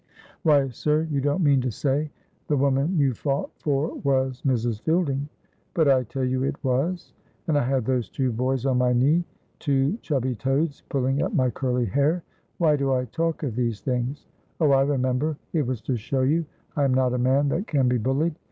[0.41, 2.09] "Why, sir, you don't mean to say
[2.47, 4.81] the woman you fought for was Mrs.
[4.81, 5.29] Fielding."
[5.75, 7.13] "But I tell you it was,
[7.47, 9.23] and I had those two boys on my knee,
[9.59, 12.23] two chubby toads, pulling at my curly hair!
[12.57, 14.25] why do I talk of these things?
[14.59, 17.87] Oh, I remember, it was to show you I am not a man that can
[17.87, 18.33] be bullied.